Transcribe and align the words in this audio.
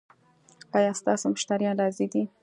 ایا 0.77 0.91
ستاسو 0.99 1.25
مشتریان 1.33 1.75
راضي 1.81 2.05
دي؟ 2.13 2.23